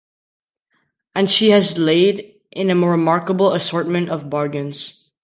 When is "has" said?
1.51-1.77